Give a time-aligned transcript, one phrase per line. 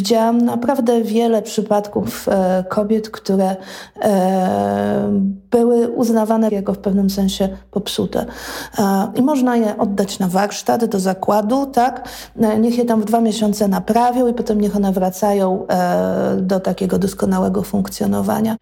[0.00, 3.56] widziałam naprawdę wiele przypadków e, kobiet, które
[4.02, 5.10] e,
[5.50, 8.26] były uznawane jako w pewnym sensie popsute.
[8.78, 12.08] E, I można je oddać na warsztat, do zakładu, tak?
[12.40, 16.60] E, niech je tam w dwa miesiące naprawią i potem niech one wracają e, do
[16.60, 18.56] takiego doskonałego funkcjonowania.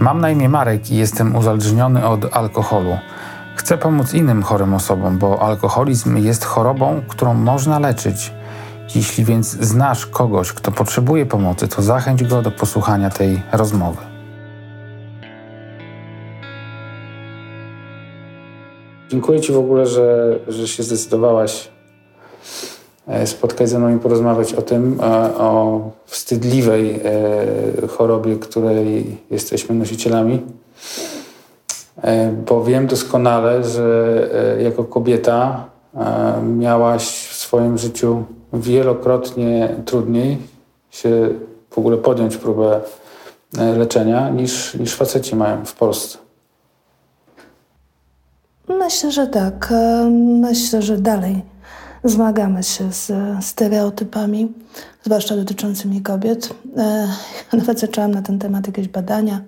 [0.00, 2.90] Mam na imię Marek i jestem uzależniony od alkoholu.
[3.56, 8.32] Chcę pomóc innym chorym osobom, bo alkoholizm jest chorobą, którą można leczyć.
[8.94, 14.00] Jeśli więc znasz kogoś, kto potrzebuje pomocy, to zachęć go do posłuchania tej rozmowy.
[19.08, 21.68] Dziękuję Ci w ogóle, że, że się zdecydowałaś
[23.06, 25.04] e, spotkać ze mną i porozmawiać o tym, e,
[25.38, 30.42] o wstydliwej e, chorobie, której jesteśmy nosicielami.
[32.46, 34.28] Bo wiem doskonale, że
[34.60, 35.64] jako kobieta
[36.42, 40.38] miałaś w swoim życiu wielokrotnie trudniej
[40.90, 41.28] się
[41.70, 42.80] w ogóle podjąć próbę
[43.52, 46.18] leczenia niż, niż faceci mają w Polsce.
[48.68, 49.72] Myślę, że tak.
[50.40, 51.42] Myślę, że dalej
[52.04, 53.12] zmagamy się z
[53.44, 54.52] stereotypami,
[55.02, 56.54] zwłaszcza dotyczącymi kobiet.
[56.76, 57.08] E,
[57.58, 59.40] nawet zaczęłam na ten temat jakieś badania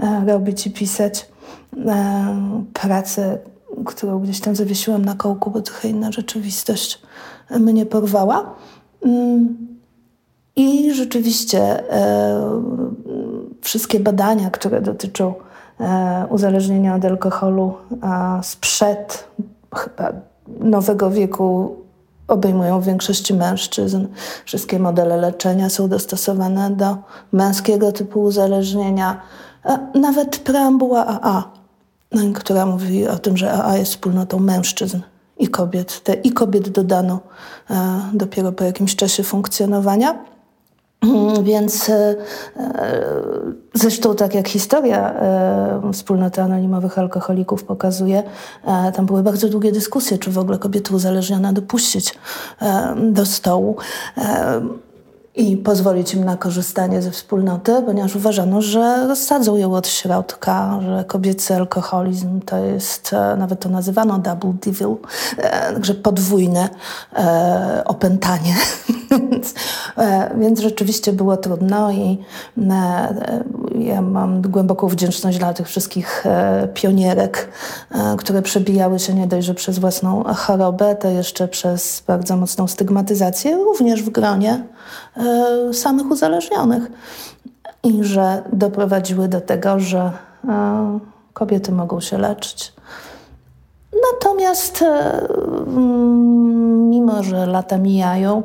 [0.00, 1.26] e, robić i pisać.
[1.86, 3.38] E, pracę,
[3.86, 7.02] którą gdzieś tam zawiesiłam na kołku, bo trochę inna rzeczywistość
[7.50, 8.54] mnie porwała.
[9.02, 9.56] Mm,
[10.56, 11.84] I rzeczywiście
[13.62, 15.34] wszystkie badania, które dotyczą
[15.80, 17.74] E, uzależnienia od alkoholu
[18.42, 19.28] sprzed
[19.76, 20.12] chyba
[20.60, 21.76] nowego wieku
[22.28, 24.06] obejmują większości mężczyzn.
[24.44, 26.96] Wszystkie modele leczenia są dostosowane do
[27.32, 29.20] męskiego typu uzależnienia.
[29.94, 31.50] Nawet preambuła AA,
[32.34, 35.00] która mówi o tym, że AA jest wspólnotą mężczyzn
[35.38, 36.00] i kobiet.
[36.04, 37.20] Te i kobiet dodano
[37.70, 40.18] e, dopiero po jakimś czasie funkcjonowania.
[41.02, 42.16] Mm, więc e,
[42.56, 43.02] e,
[43.74, 45.14] zresztą tak jak historia
[45.92, 48.22] wspólnoty anonimowych alkoholików pokazuje,
[48.94, 52.14] tam były bardzo długie dyskusje, czy w ogóle kobiety uzależnione dopuścić
[52.96, 53.76] do stołu
[55.38, 61.04] i pozwolić im na korzystanie ze wspólnoty, ponieważ uważano, że rozsadzą ją od środka, że
[61.04, 64.96] kobiecy alkoholizm to jest, e, nawet to nazywano double devil,
[65.38, 66.68] e, także podwójne
[67.16, 68.54] e, opętanie.
[69.30, 69.54] więc,
[70.38, 72.18] więc rzeczywiście było trudno i
[73.78, 76.24] ja mam głęboką wdzięczność dla tych wszystkich
[76.74, 77.48] pionierek,
[78.18, 83.56] które przebijały się nie dość, że przez własną chorobę, to jeszcze przez bardzo mocną stygmatyzację,
[83.56, 84.64] również w gronie
[85.72, 86.82] samych uzależnionych
[87.82, 90.12] i że doprowadziły do tego, że
[90.48, 90.98] e,
[91.32, 92.72] kobiety mogą się leczyć.
[94.12, 95.26] Natomiast e,
[96.88, 98.42] mimo, że lata mijają,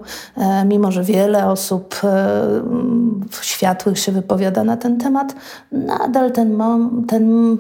[0.66, 2.02] mimo, że wiele osób
[3.42, 5.36] światłych się wypowiada na ten temat,
[5.72, 6.62] nadal ten,
[7.08, 7.58] ten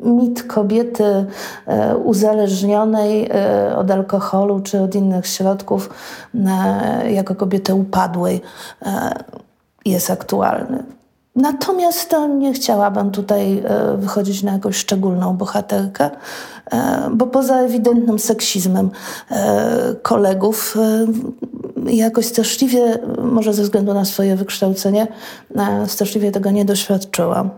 [0.00, 1.26] mit kobiety
[1.66, 5.90] e, uzależnionej e, od alkoholu czy od innych środków
[6.34, 8.40] e, jako kobiety upadłej
[9.84, 10.84] jest aktualny.
[11.36, 13.62] Natomiast nie chciałabym tutaj
[13.98, 16.10] wychodzić na jakąś szczególną bohaterkę,
[17.10, 18.90] bo poza ewidentnym seksizmem
[20.02, 20.76] kolegów,
[21.86, 25.06] jakoś straszliwie, może ze względu na swoje wykształcenie,
[25.86, 27.50] straszliwie tego nie doświadczyłam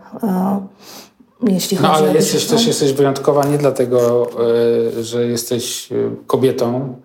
[1.42, 4.30] jeśli no, chodzi ale o jesteś, też jesteś wyjątkowa nie dlatego,
[4.98, 5.94] e, że jesteś e,
[6.26, 6.96] kobietą,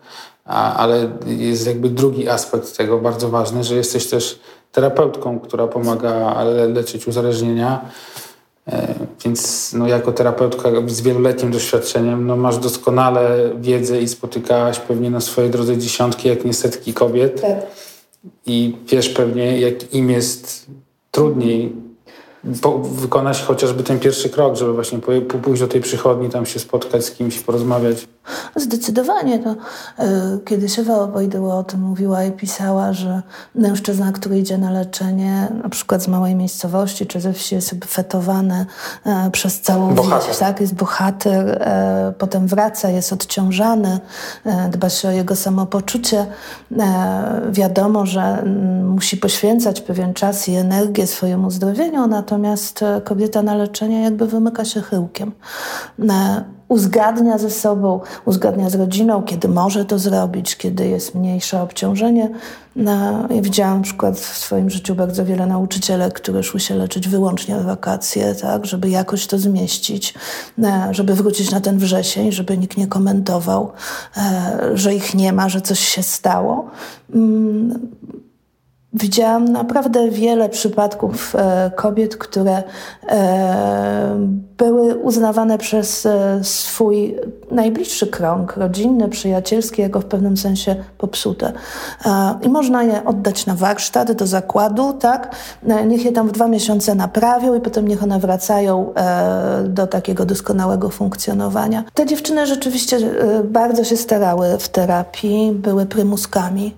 [0.45, 4.39] ale jest jakby drugi aspekt tego bardzo ważny, że jesteś też
[4.71, 7.89] terapeutką, która pomaga leczyć uzależnienia.
[8.67, 8.93] E,
[9.25, 15.21] więc no, jako terapeutka z wieloletnim doświadczeniem no, masz doskonale wiedzę i spotykałaś pewnie na
[15.21, 17.41] swojej drodze dziesiątki, jak nie setki kobiet.
[17.41, 17.55] Tak.
[18.45, 20.65] I wiesz pewnie, jak im jest
[21.11, 21.84] trudniej
[22.83, 24.99] wykonać chociażby ten pierwszy krok, żeby właśnie
[25.41, 28.07] pójść do tej przychodni, tam się spotkać z kimś, porozmawiać.
[28.55, 29.39] Zdecydowanie.
[29.39, 29.55] To, y,
[30.45, 33.21] kiedyś Ewa Obojdyła o tym mówiła i pisała, że
[33.55, 38.65] mężczyzna, który idzie na leczenie, na przykład z małej miejscowości czy ze wsi, jest fetowany
[39.27, 40.27] y, przez całą bohater.
[40.27, 40.37] wieś.
[40.37, 40.61] Tak?
[40.61, 41.49] Jest bohater,
[42.09, 43.99] y, potem wraca, jest odciążany,
[44.71, 46.25] dba się o jego samopoczucie.
[47.51, 53.55] Wiadomo, że mm, musi poświęcać pewien czas i energię swojemu zdrowieniu, natomiast natomiast kobieta na
[53.55, 55.31] leczenie jakby wymyka się chyłkiem
[56.67, 62.29] uzgadnia ze sobą, uzgadnia z rodziną, kiedy może to zrobić, kiedy jest mniejsze obciążenie.
[62.75, 67.55] No, ja widziałam przykład w swoim życiu bardzo wiele nauczycielek, które szły się leczyć wyłącznie
[67.55, 70.13] w wakacje, tak, żeby jakoś to zmieścić,
[70.57, 73.71] no, żeby wrócić na ten wrzesień, żeby nikt nie komentował,
[74.17, 76.69] e, że ich nie ma, że coś się stało.
[78.99, 82.63] Widziałam naprawdę wiele przypadków e, kobiet, które
[83.07, 84.27] e,
[84.57, 87.15] były uznawane przez e, swój
[87.51, 91.53] najbliższy krąg rodzinny, przyjacielski, jako w pewnym sensie popsute.
[92.41, 95.35] I można je oddać na warsztat, do zakładu, tak?
[95.87, 98.93] Niech je tam w dwa miesiące naprawią i potem niech one wracają
[99.63, 101.83] do takiego doskonałego funkcjonowania.
[101.93, 102.97] Te dziewczyny rzeczywiście
[103.43, 106.73] bardzo się starały w terapii, były prymuskami.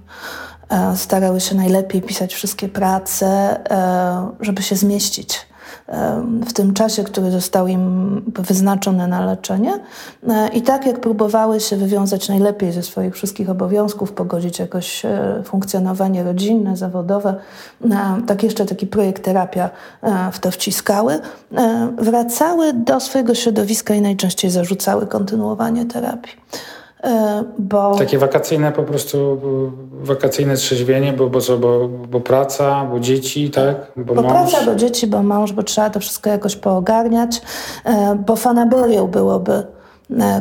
[0.69, 3.27] E, starały się najlepiej pisać wszystkie prace,
[3.71, 5.47] e, żeby się zmieścić
[5.87, 9.79] e, w tym czasie, który został im wyznaczony na leczenie.
[10.53, 15.03] I tak jak próbowały się wywiązać najlepiej ze swoich wszystkich obowiązków, pogodzić jakoś
[15.43, 17.35] funkcjonowanie rodzinne, zawodowe,
[18.27, 19.69] tak jeszcze taki projekt terapia
[20.31, 21.19] w to wciskały,
[21.97, 26.33] wracały do swojego środowiska i najczęściej zarzucały kontynuowanie terapii.
[27.03, 27.95] E, bo...
[27.95, 29.41] Takie wakacyjne po prostu,
[29.91, 33.91] wakacyjne trzeźwienie, bo, bo co, bo, bo praca, bo dzieci, tak?
[33.95, 37.41] Bo, bo praca, bo dzieci, bo mąż, bo trzeba to wszystko jakoś poogarniać,
[37.85, 39.76] e, bo fanaberią byłoby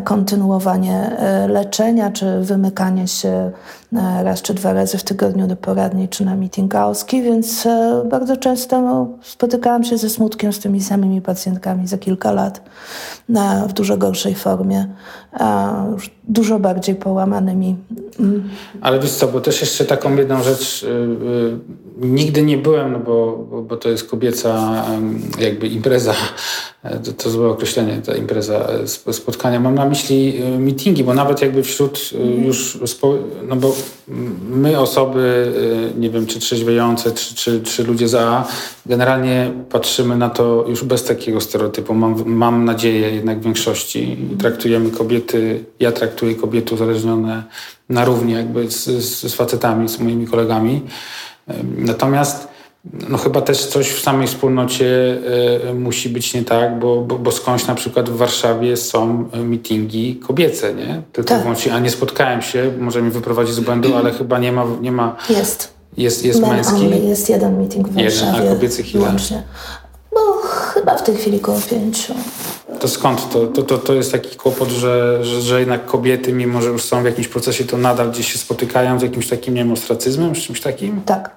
[0.05, 6.09] kontynuowanie e, leczenia, czy wymykanie się e, raz czy dwa razy w tygodniu do poradni,
[6.09, 6.75] czy na meeting
[7.23, 7.69] więc
[8.11, 12.63] bardzo często no, spotykałam się ze smutkiem z tymi samymi pacjentkami za kilka lat
[13.69, 14.87] w dużo gorszej formie,
[16.29, 17.77] dużo bardziej połamanymi.
[18.81, 21.59] Ale wiesz co, bo też jeszcze taką jedną rzecz, y, y,
[21.97, 24.85] nigdy nie byłem, no bo, bo to jest kobieca
[25.39, 26.15] jakby impreza
[27.05, 28.69] to, to złe określenie, ta impreza,
[29.07, 29.61] e, spotkania.
[29.61, 32.45] Mam na myśli e, meetingi, bo nawet jakby wśród e, mhm.
[32.45, 32.79] już,
[33.49, 33.77] no bo
[34.51, 35.53] my osoby,
[35.99, 38.49] nie wiem, czy trzeźwiejące, czy, czy, czy ludzie za
[38.87, 41.95] generalnie patrzymy na to już bez takiego stereotypu.
[41.95, 44.17] Mam, mam nadzieję jednak w większości.
[44.39, 47.43] Traktujemy kobiety, ja traktuję kobiety uzależnione
[47.89, 50.83] na równi jakby z, z, z facetami, z moimi kolegami.
[51.77, 52.49] Natomiast
[53.09, 55.19] no chyba też coś w samej wspólnocie
[55.71, 60.17] y, musi być nie tak, bo, bo, bo, skądś na przykład w Warszawie są mitingi
[60.17, 61.03] kobiece, nie?
[61.13, 61.43] Tylko tak.
[61.73, 64.67] A nie spotkałem się, może mi wyprowadzić z błędu, ale chyba nie ma...
[64.81, 65.77] Nie ma jest.
[65.97, 66.75] Jest, jest męski.
[66.75, 66.99] Only.
[66.99, 68.33] Jest jeden meeting w Warszawie.
[68.33, 69.05] Jeden, a kobiecych ile?
[69.05, 69.43] Łącznie.
[70.15, 70.21] No
[70.75, 72.15] chyba w tej chwili około pięciu.
[72.81, 73.47] To skąd to?
[73.47, 77.03] To, to, to jest taki kłopot, że, że, że jednak kobiety, mimo że już są
[77.03, 80.39] w jakimś procesie, to nadal gdzieś się spotykają z jakimś takim, nie wiem, ostracyzmem, z
[80.39, 81.03] czymś takim?
[81.07, 81.37] Tak.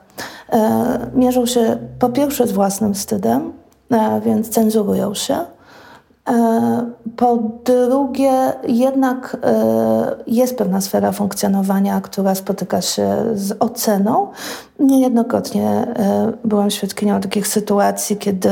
[0.50, 3.54] E, mierzą się po pierwsze z własnym wstydem,
[3.92, 5.46] e, więc cenzurują się.
[6.30, 9.38] E, po drugie, jednak
[10.28, 14.32] jest pewna sfera funkcjonowania, która spotyka się z oceną.
[14.80, 15.88] Niejednokrotnie
[16.46, 18.50] byłam świadkinią takich sytuacji, kiedy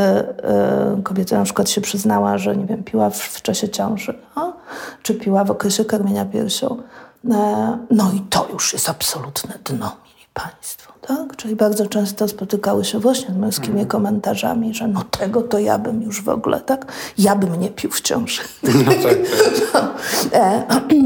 [1.04, 4.54] kobieta na przykład się przyznała, że nie wiem, piła w, czasie ciąży, no?
[5.04, 6.78] czy piła w okresie karmienia piersią.
[7.92, 10.87] No i to już jest absolutne dno, mili Państwo.
[11.08, 11.36] Tak?
[11.36, 13.88] Czyli bardzo często spotykały się właśnie z męskimi mm.
[13.88, 16.94] komentarzami, że no tego to ja bym już w ogóle, tak?
[17.18, 18.42] Ja bym nie pił w ciąży.
[18.64, 19.18] No tak.
[19.74, 19.88] tak.
[20.34, 20.64] E,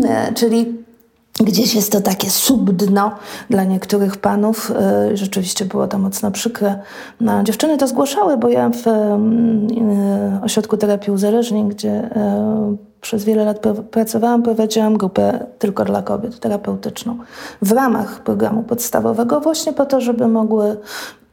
[0.10, 0.82] e, czyli
[1.40, 3.12] Gdzieś jest to takie subdno
[3.50, 4.72] dla niektórych panów.
[4.72, 6.80] E, rzeczywiście było to mocno przykre.
[7.22, 13.46] No, dziewczyny to zgłaszały, bo ja w e, ośrodku terapii uzależnień, gdzie e, przez wiele
[13.46, 13.60] lat
[13.92, 17.18] pracowałam, prowadziłam grupę tylko dla kobiet, terapeutyczną,
[17.62, 20.78] w ramach programu podstawowego, właśnie po to, żeby mogły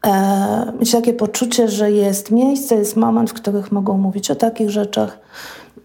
[0.07, 4.71] e, mieć takie poczucie, że jest miejsce, jest moment, w których mogą mówić o takich
[4.71, 5.19] rzeczach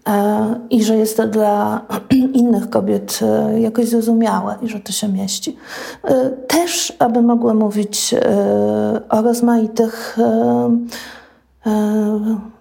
[0.08, 1.80] e, i że jest to dla
[2.40, 5.56] innych kobiet e, jakoś zrozumiałe i że to się mieści.
[6.04, 10.18] E, też, aby mogły mówić e, o rozmaitych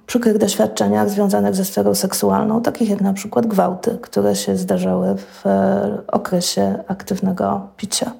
[0.05, 5.47] przykrych doświadczeniach związanych ze sferą seksualną, takich jak na przykład gwałty, które się zdarzały w
[5.47, 8.11] e, okresie aktywnego picia.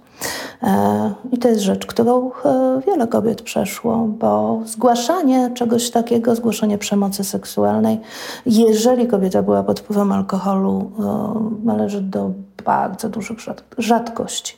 [0.64, 6.78] E, I to jest rzecz, którą e, wiele kobiet przeszło, bo zgłaszanie czegoś takiego, zgłaszanie
[6.78, 8.00] przemocy seksualnej,
[8.46, 10.92] jeżeli kobieta była pod wpływem alkoholu,
[11.64, 12.32] należy do
[12.66, 13.38] bardzo dużych
[13.78, 14.58] rzadkości.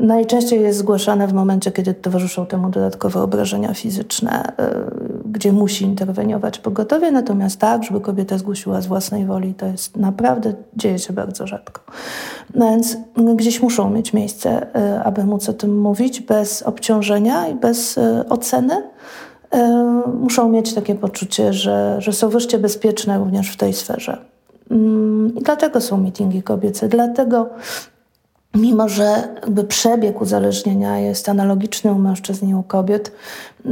[0.00, 4.52] Najczęściej jest zgłaszane w momencie, kiedy towarzyszą temu dodatkowe obrażenia fizyczne,
[5.36, 10.54] gdzie musi interweniować pogotowie, natomiast tak, żeby kobieta zgłosiła z własnej woli, to jest naprawdę,
[10.76, 11.80] dzieje się bardzo rzadko.
[12.54, 12.96] No więc
[13.36, 18.82] gdzieś muszą mieć miejsce, e, aby móc o tym mówić bez obciążenia i bez oceny
[20.20, 24.18] muszą mieć takie poczucie, że, że są wreszcie bezpieczne również w tej sferze.
[24.70, 27.48] Mm, I dlatego są mitingi kobiece, dlatego
[28.56, 33.12] mimo że jakby przebieg uzależnienia jest analogiczny u mężczyzn i u kobiet,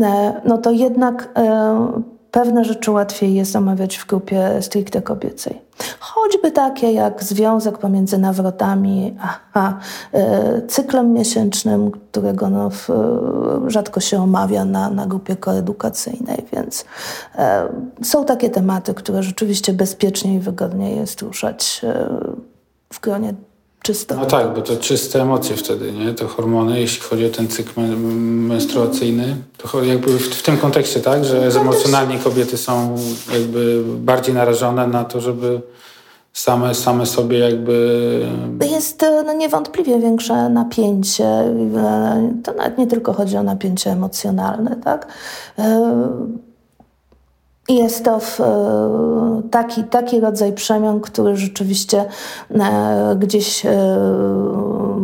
[0.03, 2.03] e, no to jednak e,
[2.35, 5.61] pewne rzeczy łatwiej jest omawiać w grupie stricte kobiecej.
[6.00, 9.79] Choćby takie jak związek pomiędzy nawrotami a, a
[10.12, 12.88] e, cyklem miesięcznym, którego no, w,
[13.67, 16.85] rzadko się omawia na, na grupie koedukacyjnej, więc
[17.37, 17.69] e,
[18.03, 22.09] są takie tematy, które rzeczywiście bezpiecznie i wygodniej jest ruszać e,
[22.93, 23.35] w gronie
[23.85, 24.14] czysto.
[24.17, 26.14] No tak, bo to czyste emocje wtedy, nie?
[26.14, 27.81] To hormony, jeśli chodzi o ten cykl
[28.49, 32.97] menstruacyjny, to jakby w, w tym kontekście, tak, że emocjonalnie kobiety są
[33.33, 35.61] jakby bardziej narażone na to, żeby
[36.33, 38.26] same, same sobie jakby...
[38.71, 41.25] Jest e, no, niewątpliwie większe napięcie.
[41.25, 45.07] E, to nawet nie tylko chodzi o napięcie emocjonalne, tak?
[47.68, 48.21] E, jest to
[49.50, 52.04] taki, taki rodzaj przemian, który rzeczywiście
[53.16, 53.62] gdzieś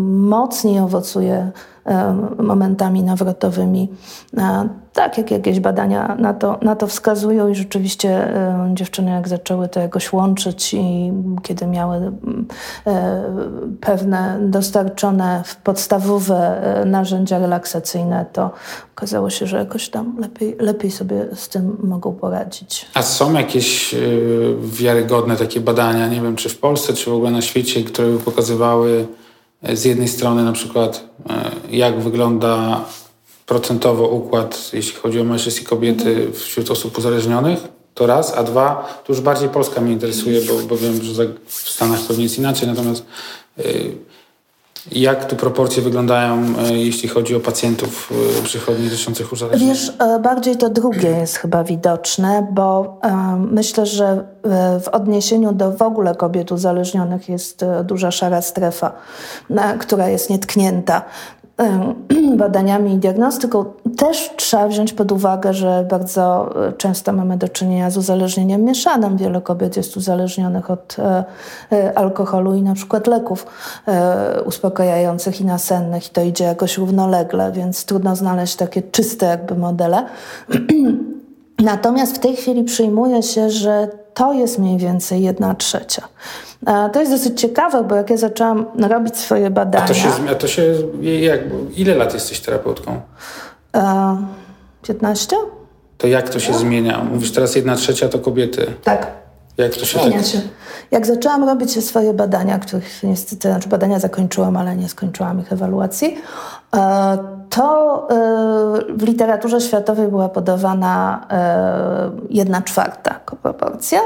[0.06, 1.50] mocniej owocuje
[2.38, 3.88] momentami nawrotowymi.
[4.92, 8.34] Tak jak jakieś badania na to, na to wskazują i rzeczywiście
[8.74, 12.12] dziewczyny jak zaczęły to jakoś łączyć i kiedy miały
[13.80, 18.50] pewne dostarczone podstawowe e, narzędzia relaksacyjne, to
[18.96, 22.86] okazało się, że jakoś tam lepiej, lepiej sobie z tym mogą poradzić.
[22.94, 23.98] A są jakieś e,
[24.62, 28.18] wiarygodne takie badania, nie wiem czy w Polsce, czy w ogóle na świecie, które by
[28.18, 29.06] pokazywały
[29.62, 32.84] z jednej strony na przykład e, jak wygląda
[33.46, 37.58] procentowo układ, jeśli chodzi o mężczyzn i kobiety wśród osób uzależnionych,
[37.94, 41.70] to raz, a dwa, to już bardziej Polska mnie interesuje, bo, bo wiem, że w
[41.70, 43.04] Stanach pewnie jest inaczej, natomiast
[43.58, 43.62] e,
[44.92, 48.12] jak tu proporcje wyglądają, e, jeśli chodzi o pacjentów
[48.44, 49.74] przychodni dotyczących uzależnienia?
[49.74, 52.98] Wiesz, bardziej to drugie jest chyba widoczne, bo
[53.50, 54.24] myślę, że
[54.82, 58.92] w odniesieniu do w ogóle kobiet uzależnionych jest duża szara strefa,
[59.78, 61.02] która jest nietknięta
[62.36, 63.64] badaniami i diagnostyką,
[63.96, 69.16] też trzeba wziąć pod uwagę, że bardzo e, często mamy do czynienia z uzależnieniem mieszanym.
[69.16, 71.24] Wiele kobiet jest uzależnionych od e,
[71.72, 73.46] e, alkoholu i na przykład leków
[74.44, 80.06] uspokajających i nasennych i to idzie jakoś równolegle, więc trudno znaleźć takie czyste jakby modele.
[81.60, 86.08] Natomiast w tej chwili przyjmuje się, że to jest mniej więcej jedna trzecia.
[86.92, 89.84] To jest dosyć ciekawe, bo jak ja zaczęłam robić swoje badania...
[89.84, 91.40] A to się, a to się jak,
[91.76, 93.00] ile lat jesteś terapeutką?
[93.76, 94.16] E,
[94.82, 95.36] 15?
[95.98, 96.58] To jak to się no.
[96.58, 97.04] zmienia?
[97.12, 98.66] Mówisz teraz jedna trzecia to kobiety.
[98.84, 99.19] Tak.
[99.62, 100.26] Jak to się tak...
[100.26, 100.40] się.
[100.90, 106.18] Jak zaczęłam robić swoje badania, których niestety, znaczy badania zakończyłam, ale nie skończyłam ich ewaluacji,
[106.76, 107.18] e,
[107.50, 108.14] to e,
[108.94, 114.00] w literaturze światowej była podawana e, jedna czwarta proporcja.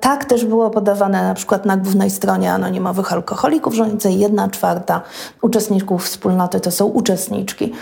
[0.00, 5.00] Tak też było podawane na przykład na głównej stronie anonimowych alkoholików, że jedna czwarta
[5.42, 7.72] uczestników wspólnoty to są uczestniczki.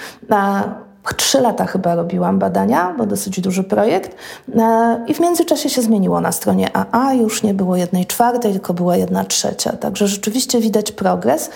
[1.16, 4.16] Trzy lata chyba robiłam badania, bo dosyć duży projekt.
[4.56, 8.74] E, I w międzyczasie się zmieniło na stronie AA, już nie było jednej czwartej, tylko
[8.74, 9.72] była jedna trzecia.
[9.72, 11.50] Także rzeczywiście widać progres.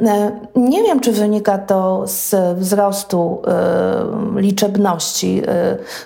[0.00, 5.42] E, nie wiem, czy wynika to z wzrostu e, liczebności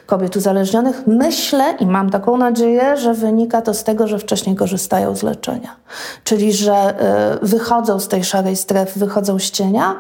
[0.07, 1.03] kobiet uzależnionych.
[1.07, 5.77] Myślę i mam taką nadzieję, że wynika to z tego, że wcześniej korzystają z leczenia.
[6.25, 6.95] Czyli, że
[7.43, 9.95] wychodzą z tej szarej strefy, wychodzą z cienia,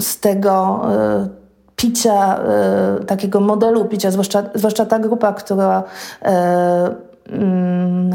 [0.00, 0.80] z tego
[1.80, 2.40] picia,
[3.00, 5.84] y, takiego modelu picia, zwłaszcza, zwłaszcza ta grupa, która
[6.20, 7.09] Mm,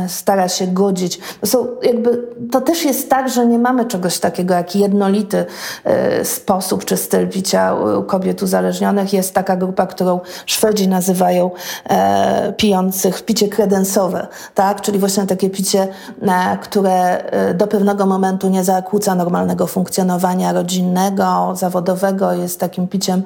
[0.07, 1.19] stara się godzić.
[1.41, 5.45] To, są jakby, to też jest tak, że nie mamy czegoś takiego jak jednolity
[5.83, 7.75] e, sposób czy styl picia
[8.07, 9.13] kobiet uzależnionych.
[9.13, 11.51] Jest taka grupa, którą Szwedzi nazywają
[11.89, 14.81] e, pijących picie kredensowe, tak?
[14.81, 15.87] czyli właśnie takie picie,
[16.21, 23.23] e, które do pewnego momentu nie zakłóca normalnego funkcjonowania rodzinnego, zawodowego, jest takim piciem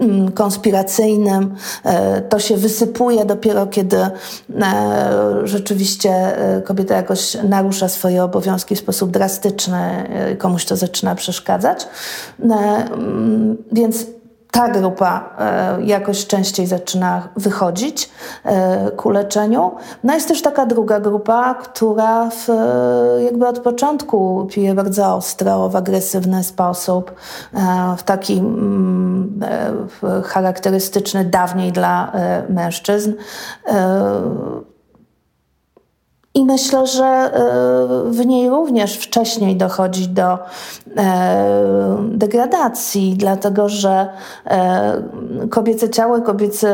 [0.00, 1.54] mm, konspiracyjnym.
[2.28, 3.96] To się wysypuje dopiero kiedy
[5.44, 11.88] rzeczywiście e, kobieta jakoś narusza swoje obowiązki w sposób drastyczny, e, komuś to zaczyna przeszkadzać.
[12.42, 14.06] E, mm, więc
[14.50, 15.36] ta grupa
[15.84, 18.10] jakoś częściej zaczyna wychodzić
[18.96, 19.72] ku leczeniu.
[20.04, 22.48] No jest też taka druga grupa, która w,
[23.24, 27.14] jakby od początku pije bardzo ostro, w agresywny sposób,
[27.98, 29.40] w taki mm,
[30.24, 32.12] charakterystyczny dawniej dla
[32.48, 33.12] mężczyzn.
[36.34, 37.30] I my myślę, że
[38.10, 40.38] w niej również wcześniej dochodzi do
[42.00, 44.08] degradacji, dlatego że
[45.50, 46.68] kobiece ciało, kobiecy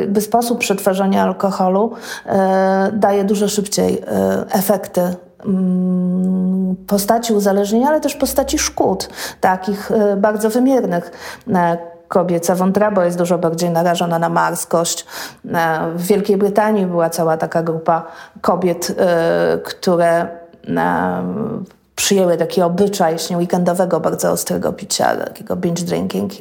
[0.00, 1.92] jakby sposób przetwarzania alkoholu
[2.92, 4.02] daje dużo szybciej
[4.50, 5.00] efekty
[5.46, 9.08] mm, postaci uzależnienia, ale też postaci szkód,
[9.40, 11.10] takich bardzo wymiernych
[12.12, 15.06] kobieca wątroba jest dużo bardziej narażona na marskość.
[15.54, 18.06] E, w Wielkiej Brytanii była cała taka grupa
[18.40, 20.28] kobiet, e, które
[20.68, 21.22] e,
[21.96, 26.32] przyjęły taki obyczaj właśnie weekendowego, bardzo ostrego picia, takiego binge drinking.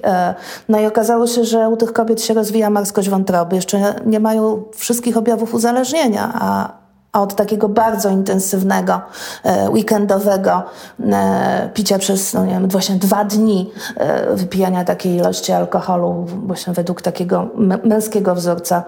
[0.70, 3.56] No i okazało się, że u tych kobiet się rozwija marskość wątroby.
[3.56, 6.81] Jeszcze nie mają wszystkich objawów uzależnienia, a
[7.14, 9.02] od takiego bardzo intensywnego,
[9.44, 10.64] e, weekendowego
[11.00, 16.74] e, picia przez, no nie wiem, właśnie dwa dni e, wypijania takiej ilości alkoholu, właśnie
[16.74, 17.48] według takiego
[17.84, 18.84] męskiego wzorca,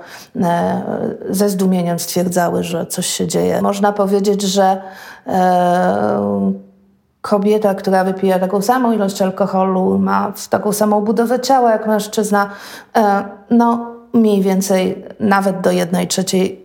[1.29, 3.61] ze zdumieniem stwierdzały, że coś się dzieje.
[3.61, 4.81] Można powiedzieć, że
[7.21, 12.49] kobieta, która wypija taką samą ilość alkoholu, ma taką samą budowę ciała jak mężczyzna,
[13.49, 16.62] no mniej więcej nawet do jednej trzeciej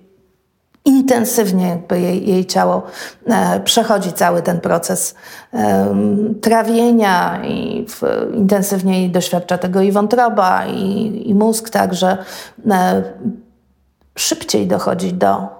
[0.84, 2.82] intensywnie jakby jej, jej ciało
[3.26, 5.14] e, przechodzi cały ten proces
[5.54, 5.94] e,
[6.40, 8.02] trawienia i w,
[8.34, 12.18] intensywniej doświadcza tego i wątroba, i, i mózg, także
[12.70, 13.02] e,
[14.16, 15.58] szybciej dochodzi do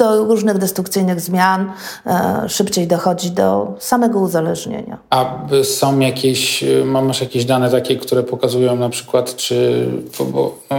[0.00, 1.72] do różnych destrukcyjnych zmian,
[2.06, 4.98] e, szybciej dochodzi do samego uzależnienia.
[5.10, 9.86] A są jakieś, masz jakieś dane takie, które pokazują na przykład, czy,
[10.32, 10.76] bo, no,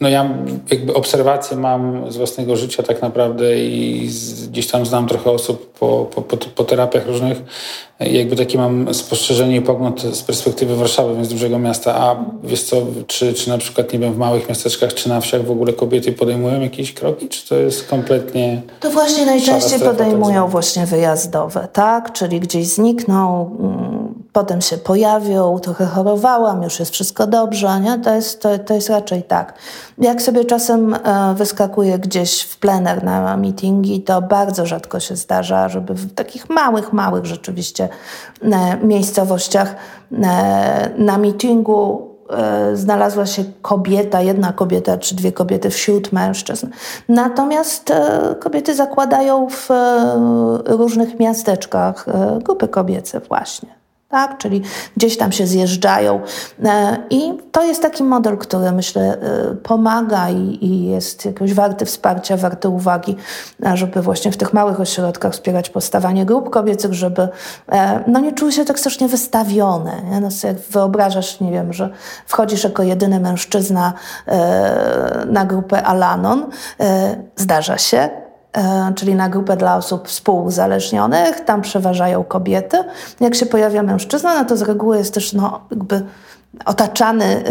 [0.00, 0.30] no ja
[0.70, 5.72] jakby obserwacje mam z własnego życia tak naprawdę i z, gdzieś tam znam trochę osób
[5.78, 7.38] po, po, po, po terapiach różnych,
[8.00, 11.94] jakby takie mam spostrzeżenie i pogląd z perspektywy Warszawy, więc dużego miasta.
[11.94, 12.76] A wiesz co,
[13.06, 16.12] czy, czy na przykład, nie wiem, w małych miasteczkach czy na wsiach w ogóle kobiety
[16.12, 18.62] podejmują jakieś kroki, czy to jest kompletnie...
[18.80, 22.12] To właśnie najczęściej podejmują tak właśnie wyjazdowe, tak?
[22.12, 27.98] Czyli gdzieś znikną, mm, potem się pojawią, trochę chorowałam, już jest wszystko dobrze, nie?
[27.98, 29.54] To jest, to, to jest raczej tak.
[29.98, 35.68] Jak sobie czasem e, wyskakuję gdzieś w plener na meetingi, to bardzo rzadko się zdarza,
[35.68, 37.88] żeby w takich małych, małych rzeczywiście
[38.42, 39.74] e, miejscowościach
[40.12, 42.08] e, na meetingu
[42.74, 46.66] znalazła się kobieta, jedna kobieta czy dwie kobiety wśród mężczyzn.
[47.08, 47.92] Natomiast
[48.40, 49.68] kobiety zakładają w
[50.66, 52.06] różnych miasteczkach
[52.44, 53.77] grupy kobiece właśnie
[54.08, 54.38] tak?
[54.38, 54.62] czyli
[54.96, 56.20] gdzieś tam się zjeżdżają.
[56.64, 61.84] E, I to jest taki model, który myślę e, pomaga i, i jest jakoś warty
[61.84, 63.16] wsparcia, warty uwagi,
[63.74, 67.28] żeby właśnie w tych małych ośrodkach wspierać powstawanie grup kobiecych, żeby
[67.68, 70.02] e, no, nie czuły się tak strasznie wystawione.
[70.10, 70.20] Nie?
[70.20, 71.90] No, jak wyobrażasz, nie wiem, że
[72.26, 73.92] wchodzisz jako jedyny mężczyzna
[75.26, 76.46] na grupę Alanon,
[77.36, 78.27] zdarza się, E,
[78.94, 82.84] czyli na grupę dla osób współuzależnionych, tam przeważają kobiety.
[83.20, 86.02] Jak się pojawia mężczyzna, no to z reguły jest też no, jakby
[86.64, 87.42] otaczany y,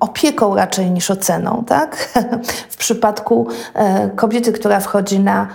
[0.00, 1.64] opieką raczej niż oceną.
[1.66, 2.20] Tak?
[2.68, 3.46] w przypadku
[4.06, 5.48] y, kobiety, która wchodzi na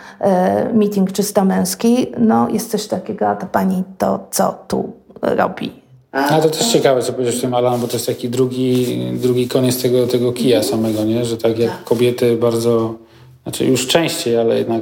[0.72, 5.82] y, meeting czysto męski, no jest coś takiego, a ta pani to co tu robi?
[6.12, 9.82] A to też ciekawe, co powiedziałeś tym, Alan, bo to jest taki drugi, drugi koniec
[9.82, 11.26] tego, tego kija samego, nie?
[11.26, 11.84] że tak jak tak.
[11.84, 12.96] kobiety bardzo
[13.44, 14.82] znaczy już częściej, ale jednak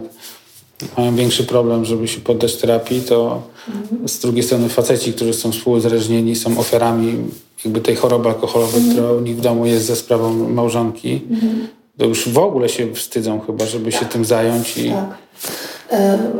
[0.98, 4.08] mają większy problem, żeby się poddać terapii, to mhm.
[4.08, 7.18] z drugiej strony faceci, którzy są współuzależnieni, są ofiarami
[7.66, 8.94] jakby tej choroby alkoholowej, mhm.
[8.94, 11.68] która u nich w domu jest za sprawą małżonki, mhm.
[11.98, 14.00] to już w ogóle się wstydzą chyba, żeby tak.
[14.00, 15.18] się tym zająć i tak.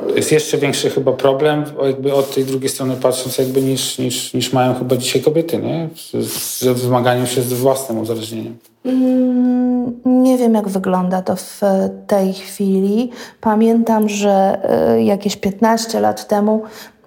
[0.08, 4.34] To jest jeszcze większy chyba problem, jakby od tej drugiej strony patrząc, jakby niż, niż,
[4.34, 5.90] niż mają chyba dzisiaj kobiety, nie?
[6.60, 8.58] Ze zmaganiem się z własnym uzależnieniem.
[8.90, 11.62] Mm, nie wiem, jak wygląda to w
[12.08, 13.12] tej chwili.
[13.42, 16.62] Pamiętam, że e, jakieś 15 lat temu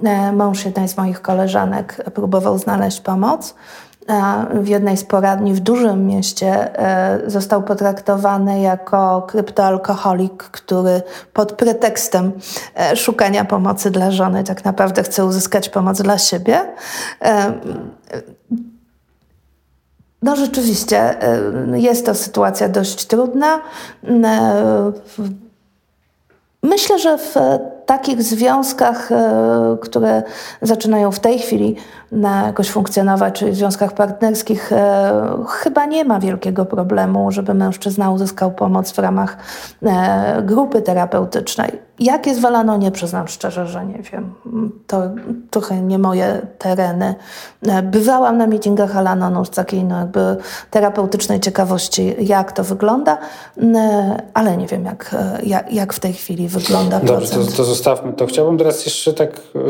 [0.05, 3.55] e, mąż jednej z moich koleżanek próbował znaleźć pomoc
[4.55, 12.33] w jednej z poradni w dużym mieście e, został potraktowany jako kryptoalkoholik, który pod pretekstem
[12.95, 16.61] szukania pomocy dla żony tak naprawdę chce uzyskać pomoc dla siebie.
[20.23, 21.17] No rzeczywiście
[21.73, 23.61] jest to sytuacja dość trudna.
[26.63, 27.35] Myślę, że w
[27.87, 30.23] takich związkach, e, które
[30.63, 31.77] zaczynają w tej chwili
[32.47, 34.71] jakoś funkcjonować, czyli w związkach partnerskich,
[35.49, 39.37] chyba nie ma wielkiego problemu, żeby mężczyzna uzyskał pomoc w ramach
[40.43, 41.79] grupy terapeutycznej.
[42.03, 44.35] Jak jest w Alanonie, przyznam szczerze, że nie wiem.
[44.87, 45.03] To
[45.51, 47.15] trochę nie moje tereny.
[47.83, 50.37] Bywałam na meetingach Alanonu z takiej no jakby
[50.71, 53.19] terapeutycznej ciekawości, jak to wygląda,
[54.35, 58.27] ale nie wiem, jak, jak, jak w tej chwili wygląda Dobrze, to, to, zostawmy to.
[58.27, 59.63] Chciałbym teraz jeszcze tak, yy,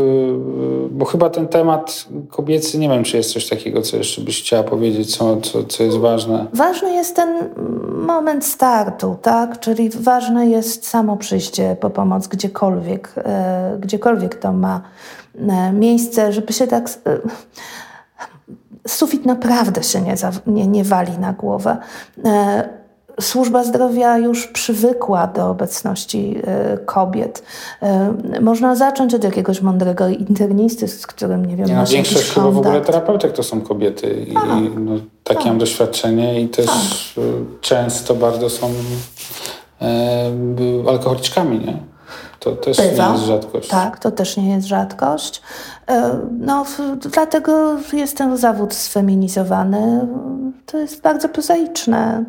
[0.90, 4.62] bo chyba ten temat kobiecy, nie wiem, czy jest coś takiego, co jeszcze byś chciała
[4.62, 6.46] powiedzieć, co, co, co jest ważne.
[6.52, 7.50] Ważny jest ten
[8.06, 9.60] moment startu, tak?
[9.60, 14.80] Czyli ważne jest samo przyjście po pomoc gdziekolwiek, yy, gdziekolwiek to ma
[15.34, 16.88] yy, miejsce, żeby się tak
[18.88, 20.14] sufit naprawdę się nie,
[20.46, 21.76] nie, nie wali na głowę.
[23.20, 26.38] Służba zdrowia już przywykła do obecności
[26.86, 27.42] kobiet.
[28.40, 32.58] Można zacząć od jakiegoś mądrego internisty, z którym, nie wiem, nie, no, Większość chyba w
[32.58, 34.26] ogóle terapeutek to są kobiety.
[34.28, 34.34] I
[34.80, 34.92] no,
[35.24, 35.46] takie tak.
[35.46, 37.22] mam doświadczenie i też tak.
[37.60, 38.70] Często bardzo są
[39.82, 40.30] e,
[40.88, 41.91] alkoholiczkami, nie?
[42.42, 43.06] To też Bywa.
[43.06, 43.68] nie jest rzadkość.
[43.68, 45.42] Tak, to też nie jest rzadkość.
[45.88, 46.64] E, no,
[47.12, 50.06] dlatego jest ten zawód sfeminizowany.
[50.66, 52.24] To jest bardzo prozaiczne.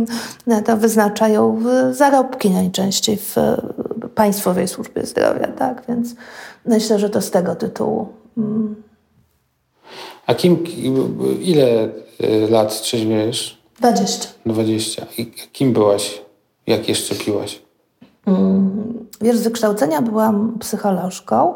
[0.66, 3.36] To wyznaczają zarobki najczęściej w
[4.14, 5.82] Państwowej Służbie Zdrowia, tak?
[5.88, 6.14] Więc
[6.66, 8.08] myślę, że to z tego tytułu.
[8.38, 8.82] Mm.
[10.26, 10.64] A kim,
[11.40, 11.88] ile
[12.20, 13.58] e, lat trzeźwiejesz?
[13.80, 14.28] 20.
[14.46, 15.06] 20.
[15.18, 16.20] I kim byłaś?
[16.66, 17.67] Jak jeszcze piłaś?
[18.28, 21.54] Mm, wiesz, z wykształcenia byłam psycholożką,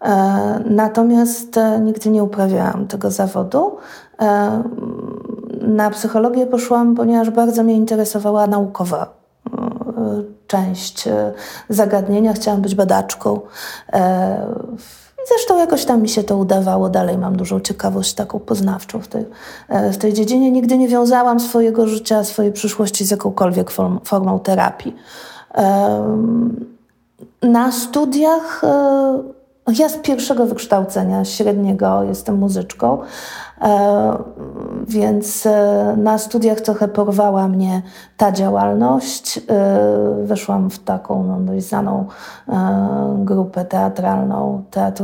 [0.00, 3.76] e, natomiast e, nigdy nie uprawiałam tego zawodu.
[4.20, 4.62] E,
[5.60, 9.18] na psychologię poszłam, ponieważ bardzo mnie interesowała naukowa
[10.46, 11.08] część
[11.68, 12.32] zagadnienia.
[12.32, 13.40] Chciałam być badaczką.
[15.28, 16.88] Zresztą jakoś tam mi się to udawało.
[16.88, 19.24] Dalej mam dużą ciekawość taką poznawczą w tej,
[19.92, 20.50] w tej dziedzinie.
[20.50, 24.96] Nigdy nie wiązałam swojego życia, swojej przyszłości z jakąkolwiek form, formą terapii.
[27.42, 32.98] Na studiach, e, ja z pierwszego wykształcenia średniego jestem muzyczką,
[33.60, 34.18] e,
[34.88, 37.82] więc e, na studiach trochę porwała mnie
[38.16, 39.40] ta działalność.
[40.22, 42.06] Weszłam w taką no, dość znaną
[43.18, 45.02] grupę teatralną, teatr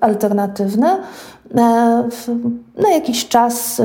[0.00, 0.88] alternatywny.
[2.76, 3.82] Na jakiś czas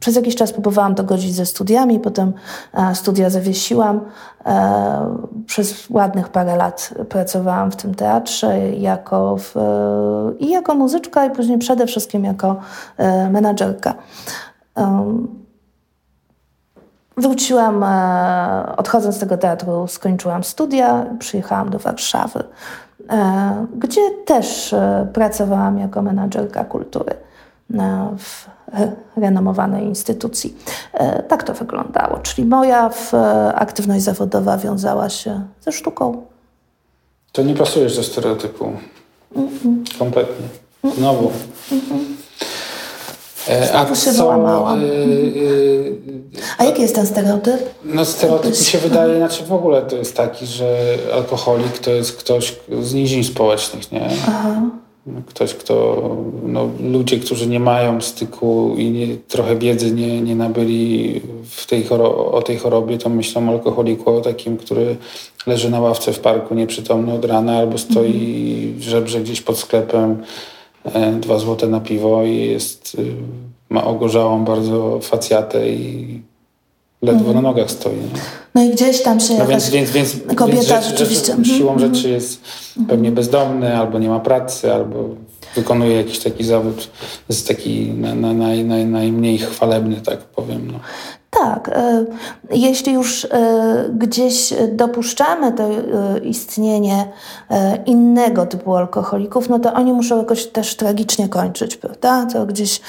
[0.00, 2.32] przez jakiś czas próbowałam to godzić ze studiami, potem
[2.74, 4.00] e, studia zawiesiłam.
[4.46, 11.24] E, przez ładnych parę lat pracowałam w tym teatrze jako w, e, i jako muzyczka,
[11.26, 12.56] i później przede wszystkim jako
[13.30, 13.94] menadżerka.
[17.16, 17.84] Wróciłam,
[18.76, 22.44] odchodząc z tego teatru, skończyłam studia, przyjechałam do Warszawy,
[23.76, 24.74] gdzie też
[25.12, 27.14] pracowałam jako menadżerka kultury
[28.18, 28.46] w
[29.16, 30.56] renomowanej instytucji.
[30.94, 32.18] E, tak to wyglądało.
[32.18, 32.90] Czyli moja
[33.54, 36.26] aktywność zawodowa wiązała się ze sztuką.
[37.32, 38.72] To nie pasujesz do stereotypu.
[39.36, 39.98] Mm -mm.
[39.98, 40.46] Kompletnie.
[40.96, 41.30] Znowu.
[41.72, 42.18] Mm
[43.74, 44.82] a co, wyłamałam.
[46.58, 47.70] A jaki jest ten stereotyp?
[47.84, 50.78] No stereotyp mi się wydaje, znaczy w ogóle to jest taki, że
[51.14, 54.08] alkoholik to jest ktoś z nizin społecznych, nie?
[54.28, 54.60] Aha.
[55.26, 56.02] Ktoś, kto,
[56.42, 61.88] no, ludzie, którzy nie mają styku i nie, trochę wiedzy nie, nie nabyli w tej
[61.88, 64.96] o tej chorobie, to myślą o alkoholiku, o takim, który
[65.46, 68.82] leży na ławce w parku nieprzytomny od rana albo stoi mm.
[68.82, 70.22] żebrze gdzieś pod sklepem
[70.84, 73.14] e, dwa złote na piwo i jest, y,
[73.70, 76.22] ma ogorzałą bardzo facjatę i
[77.02, 77.96] ledwo na nogach stoi.
[77.96, 78.20] Nie?
[78.54, 81.08] No i gdzieś tam się no więc, więc, więc, kobieta więc rzecz.
[81.08, 81.94] Rzecz, siłą mm.
[81.94, 82.40] rzeczy jest
[82.88, 85.08] pewnie bezdomny, albo nie ma pracy, albo
[85.54, 86.90] wykonuje jakiś taki zawód,
[87.28, 90.70] jest taki na, na, naj, najmniej chwalebny, tak powiem.
[90.70, 90.80] No.
[91.30, 92.04] Tak, e,
[92.50, 93.28] jeśli już e,
[93.94, 97.08] gdzieś dopuszczamy to e, istnienie
[97.86, 102.26] innego typu alkoholików, no to oni muszą jakoś też tragicznie kończyć, prawda?
[102.26, 102.80] To gdzieś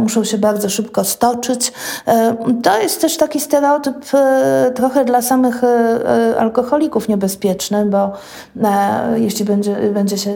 [0.00, 1.72] muszą się bardzo szybko stoczyć.
[2.62, 3.96] To jest też taki stereotyp
[4.74, 5.62] trochę dla samych
[6.38, 8.12] alkoholików niebezpieczny, bo
[9.16, 10.34] jeśli będzie, będzie się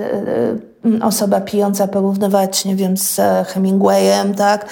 [1.02, 4.68] osoba pijąca porównywać, nie wiem, z Hemingwayem, tak,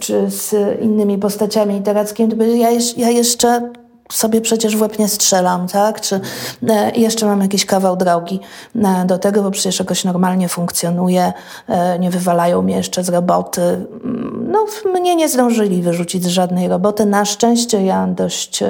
[0.00, 3.70] czy z innymi postaciami literackimi, to ja, ja jeszcze
[4.12, 6.00] sobie przecież w łeb nie strzelam, tak?
[6.00, 6.20] Czy
[6.68, 8.40] e, jeszcze mam jakiś kawał drogi
[8.76, 11.32] e, do tego, bo przecież jakoś normalnie funkcjonuje,
[11.68, 13.62] e, nie wywalają mnie jeszcze z roboty.
[13.62, 17.06] Mm, no, mnie nie zdążyli wyrzucić z żadnej roboty.
[17.06, 18.64] Na szczęście ja dość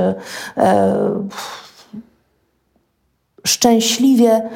[3.47, 4.51] szczęśliwie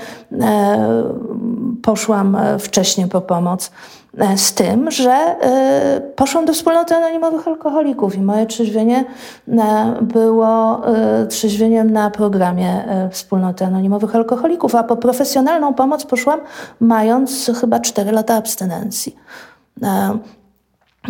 [1.82, 3.70] poszłam wcześniej po pomoc.
[4.18, 9.04] E, z tym, że e, poszłam do wspólnoty anonimowych alkoholików i moje trzeźwienie
[9.48, 10.82] e, było
[11.28, 16.40] trzeźwieniem na programie wspólnoty anonimowych alkoholików, a po profesjonalną pomoc poszłam
[16.80, 19.16] mając chyba 4 lata abstynencji.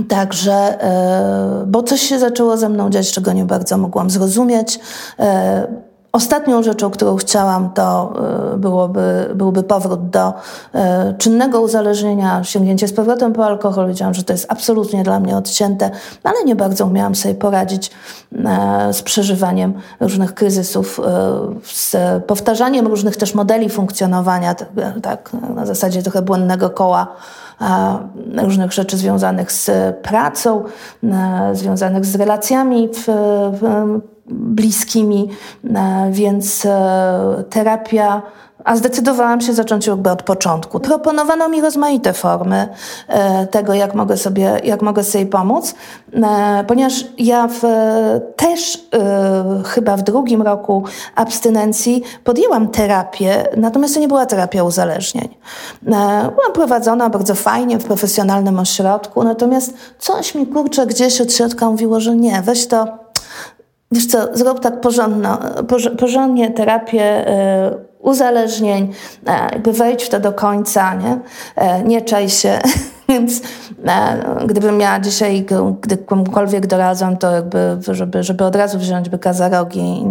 [0.08, 0.78] Także,
[1.66, 4.80] bo coś się zaczęło ze mną dziać, czego nie bardzo mogłam zrozumieć.
[6.12, 8.12] Ostatnią rzeczą, którą chciałam, to
[8.54, 10.32] e, byłoby, byłby powrót do
[10.74, 13.88] e, czynnego uzależnienia, sięgnięcie z powrotem po alkohol.
[13.88, 15.90] Wiedziałam, że to jest absolutnie dla mnie odcięte,
[16.24, 17.90] ale nie bardzo umiałam sobie poradzić
[18.44, 21.00] e, z przeżywaniem różnych kryzysów,
[21.64, 24.54] z powtarzaniem różnych też modeli funkcjonowania,
[25.02, 27.06] tak, na zasadzie trochę błędnego koła
[28.36, 29.70] różnych rzeczy związanych z
[30.02, 30.64] pracą,
[31.52, 33.04] związanych z relacjami w,
[33.60, 35.28] w bliskimi,
[35.74, 38.22] e, więc e, terapia
[38.64, 40.80] a zdecydowałam się zacząć jakby od początku.
[40.80, 42.68] Proponowano mi rozmaite formy
[43.08, 45.74] e, tego, jak mogę sobie, jak mogę sobie pomóc,
[46.66, 47.60] ponieważ ja w,
[48.36, 48.88] też
[49.66, 55.28] chyba w drugim roku abstynencji podjęłam terapię, natomiast to nie była terapia uzależnień.
[55.82, 62.00] Byłam prowadzona bardzo fajnie w profesjonalnym ośrodku, natomiast coś mi kurczę gdzieś od środka mówiło,
[62.00, 63.07] że nie, weź to
[63.92, 65.38] wiesz co, zrób tak porządno,
[65.98, 68.92] porządnie terapię y, uzależnień,
[69.26, 71.18] e, jakby wejdź w to do końca, nie,
[71.56, 72.58] e, nie czaj się.
[73.08, 73.40] Więc
[73.86, 75.46] e, gdybym miała dzisiaj,
[75.80, 80.04] gdy komukolwiek doradzam, to jakby, żeby, żeby od razu wziąć byka za rogi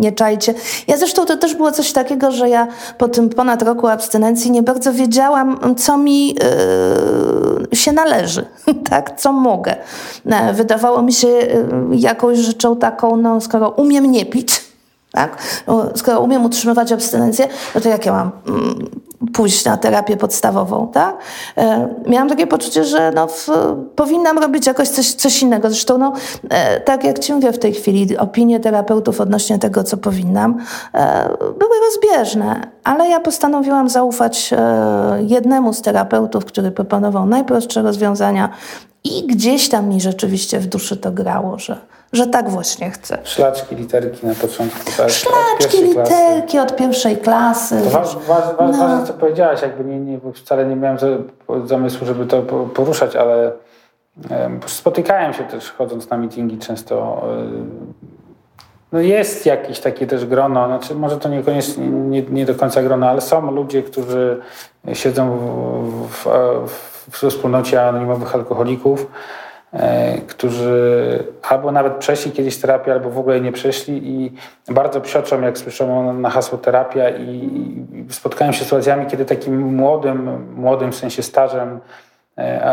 [0.00, 0.54] nie czajcie.
[0.88, 4.62] Ja zresztą to też było coś takiego, że ja po tym ponad roku abstynencji nie
[4.62, 8.44] bardzo wiedziałam, co mi yy, się należy,
[8.90, 9.76] tak, co mogę.
[10.26, 11.56] E, wydawało mi się yy,
[11.92, 14.64] jakąś rzeczą taką, no skoro umiem nie pić,
[15.12, 15.42] tak?
[15.94, 18.88] Skoro umiem utrzymywać abstynencję, no to jak ja mam mm,
[19.32, 21.16] pójść na terapię podstawową, tak?
[21.56, 23.48] E, miałam takie poczucie, że no, w,
[23.94, 25.68] powinnam robić jakoś coś, coś innego.
[25.68, 26.12] Zresztą, no,
[26.50, 30.58] e, tak jak ci mówię w tej chwili, opinie terapeutów odnośnie tego, co powinnam,
[30.94, 31.28] e,
[31.58, 34.54] były rozbieżne, ale ja postanowiłam zaufać
[35.20, 38.48] jednemu z terapeutów, który proponował najprostsze rozwiązania
[39.04, 41.78] i gdzieś tam mi rzeczywiście w duszy to grało, że
[42.12, 43.18] że tak właśnie chcę.
[43.24, 45.10] Szlaczki, literki na początku, tak?
[45.10, 46.60] Szlaczki, od literki klasy.
[46.60, 47.82] od pierwszej klasy.
[47.84, 48.88] To was, was, was, no.
[48.88, 50.98] ważne, co powiedziałaś, jakby nie, nie, wcale nie miałem
[51.64, 52.42] zamysłu, żeby to
[52.74, 53.52] poruszać, ale
[54.66, 57.22] spotykałem się też chodząc na meetingi często
[58.92, 63.08] no jest jakieś takie też grono, znaczy może to niekoniecznie nie, nie do końca grono,
[63.08, 64.40] ale są ludzie, którzy
[64.92, 65.38] siedzą
[66.08, 66.26] w,
[66.66, 69.49] w, w, wspólnocie anonimowych alkoholików, E,
[70.28, 74.32] którzy albo nawet przeszli kiedyś terapię, albo w ogóle nie przeszli i
[74.68, 77.50] bardzo psioczą, jak słyszą na hasło terapia i
[78.08, 82.09] spotkałem się z sytuacjami, kiedy takim młodym, młodym w sensie stażem E,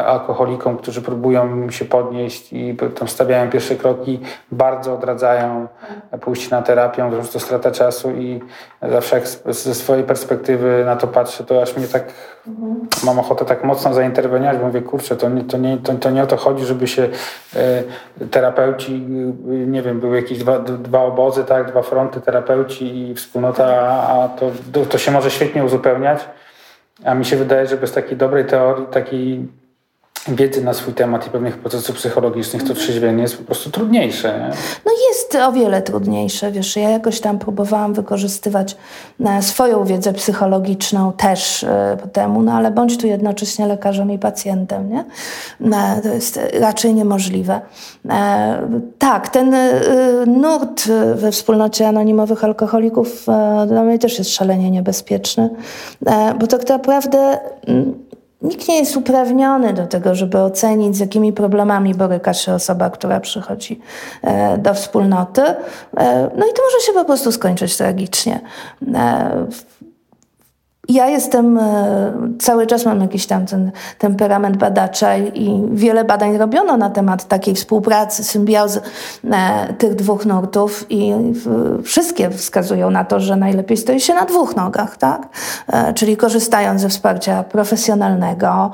[0.05, 4.19] alkoholikom, którzy próbują się podnieść i tam stawiają pierwsze kroki,
[4.51, 5.67] bardzo odradzają
[6.21, 8.39] pójść na terapię, że to strata czasu i
[8.91, 12.13] zawsze jak ze swojej perspektywy na to patrzę, to aż mnie tak
[13.03, 16.23] mam ochotę tak mocno zainterweniować, bo mówię, kurczę, to nie, to nie, to, to nie
[16.23, 17.09] o to chodzi, żeby się
[17.55, 19.01] e, terapeuci,
[19.45, 24.51] nie wiem, były jakieś dwa, dwa obozy, tak, dwa fronty terapeuci i wspólnota, a to,
[24.89, 26.19] to się może świetnie uzupełniać.
[27.05, 29.47] A mi się wydaje, że bez takiej dobrej teorii, takiej
[30.27, 34.39] wiedzy na swój temat i pewnych procesów psychologicznych, to trzeźwienie jest po prostu trudniejsze.
[34.39, 34.55] Nie?
[34.85, 34.91] No
[35.33, 36.51] jest o wiele trudniejsze.
[36.51, 38.75] Wiesz, ja jakoś tam próbowałam wykorzystywać
[39.25, 44.19] e, swoją wiedzę psychologiczną też e, po temu, no ale bądź tu jednocześnie lekarzem i
[44.19, 45.05] pacjentem, nie?
[45.77, 47.61] E, to jest raczej niemożliwe.
[48.99, 49.55] Tak, ten
[50.27, 53.25] nurt we wspólnocie anonimowych alkoholików
[53.67, 55.49] dla mnie też jest szalenie niebezpieczny,
[56.39, 57.93] bo tak naprawdę mm,
[58.41, 63.19] Nikt nie jest uprawniony do tego, żeby ocenić, z jakimi problemami boryka się osoba, która
[63.19, 63.79] przychodzi
[64.21, 65.41] e, do wspólnoty.
[65.41, 65.55] E,
[66.37, 68.39] no i to może się po prostu skończyć tragicznie.
[70.89, 76.77] Ja jestem, e, cały czas mam jakiś tam ten temperament badacza i wiele badań robiono
[76.77, 78.81] na temat takiej współpracy, symbiozy
[79.31, 81.13] e, tych dwóch nurtów i
[81.83, 85.27] wszystkie wskazują na to, że najlepiej stoi się na dwóch nogach, tak?
[85.67, 88.71] E, czyli korzystając ze wsparcia profesjonalnego,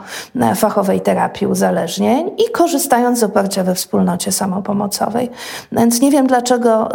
[0.55, 5.29] fachowej terapii uzależnień i korzystając z oparcia we wspólnocie samopomocowej.
[5.71, 6.89] Więc nie wiem, dlaczego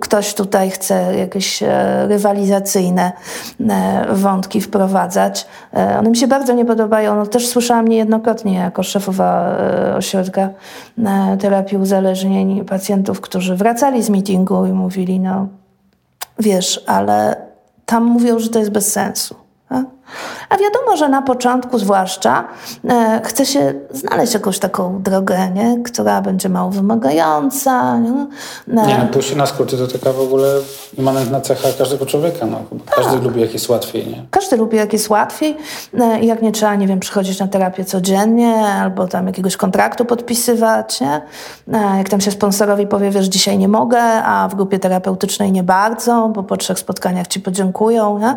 [0.00, 1.62] ktoś tutaj chce jakieś
[2.08, 3.12] rywalizacyjne
[4.12, 5.46] wątki wątki wprowadzać.
[5.74, 7.16] E, one mi się bardzo nie podobają.
[7.16, 10.48] No, też słyszałam niejednokrotnie jako szefowa e, ośrodka
[10.98, 15.48] e, terapii uzależnień pacjentów, którzy wracali z meetingu i mówili, no
[16.38, 17.36] wiesz, ale
[17.86, 19.34] tam mówią, że to jest bez sensu.
[19.68, 19.86] Tak?
[20.48, 22.44] A wiadomo, że na początku zwłaszcza
[22.88, 25.82] e, chce się znaleźć jakąś taką drogę, nie?
[25.84, 27.98] która będzie mało wymagająca.
[27.98, 28.26] Nie,
[28.66, 30.48] no, nie no, pójście na skróty to taka w ogóle
[30.98, 32.46] immanentna cecha każdego człowieka.
[32.46, 32.62] No.
[32.96, 33.22] Każdy tak.
[33.22, 34.06] lubi jak jest łatwiej.
[34.06, 34.26] Nie?
[34.30, 35.56] Każdy lubi jak jest łatwiej.
[36.00, 41.00] E, jak nie trzeba, nie wiem, przychodzić na terapię codziennie albo tam jakiegoś kontraktu podpisywać.
[41.00, 41.20] Nie?
[41.72, 45.62] E, jak tam się sponsorowi powie, wiesz, dzisiaj nie mogę, a w grupie terapeutycznej nie
[45.62, 48.18] bardzo, bo po trzech spotkaniach ci podziękują.
[48.18, 48.36] Nie?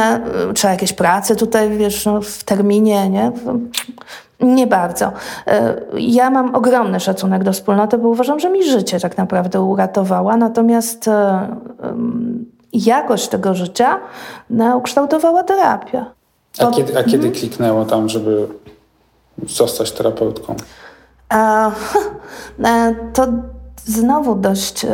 [0.00, 0.20] E,
[0.54, 3.32] trzeba jakieś pracy tutaj, wiesz, no, w terminie, nie?
[4.40, 5.12] Nie bardzo.
[5.46, 10.36] E, ja mam ogromny szacunek do wspólnoty, bo uważam, że mi życie tak naprawdę uratowała,
[10.36, 11.48] natomiast e,
[12.72, 13.98] jakość tego życia
[14.50, 16.06] no, ukształtowała terapia.
[16.58, 17.32] A kiedy, a kiedy hmm?
[17.32, 18.46] kliknęło tam, żeby
[19.46, 20.56] zostać terapeutką?
[21.28, 21.70] A,
[22.64, 23.26] e, to
[23.84, 24.86] znowu dość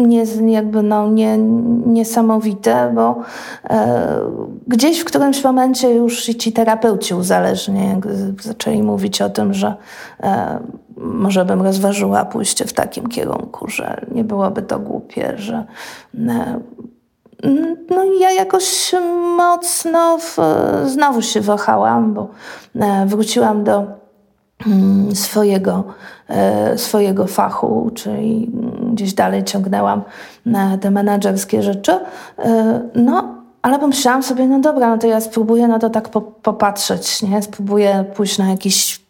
[0.00, 1.38] nie, jakby no, nie,
[1.86, 3.22] niesamowite, bo
[3.70, 4.20] e,
[4.66, 8.00] gdzieś w którymś momencie już ci terapeuci uzależnie
[8.40, 9.74] zaczęli mówić o tym, że
[10.22, 10.60] e,
[10.96, 15.64] może bym rozważyła pójście w takim kierunku, że nie byłoby to głupie, że
[16.28, 16.60] e,
[17.90, 18.94] no ja jakoś
[19.36, 20.36] mocno w,
[20.86, 22.28] znowu się wahałam, bo
[22.74, 23.86] e, wróciłam do
[24.66, 25.84] mm, swojego
[26.30, 28.50] E, swojego fachu, czyli
[29.00, 30.02] gdzieś dalej ciągnęłam
[30.46, 31.92] na te menedżerskie rzeczy.
[32.38, 36.20] E, no, ale pomyślałam sobie, no dobra, no to ja spróbuję na to tak po,
[36.20, 37.42] popatrzeć, nie?
[37.42, 39.00] Spróbuję pójść na jakiś